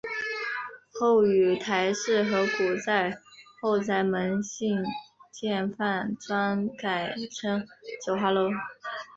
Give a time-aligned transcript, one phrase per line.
[0.93, 3.19] 后与邰氏合股在
[3.61, 4.83] 后宰门兴
[5.31, 7.63] 建饭庄改称
[8.03, 8.49] 九华楼。